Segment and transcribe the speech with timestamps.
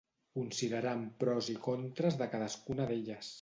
[0.37, 3.29] considerant pros i contres de cadascuna d'elles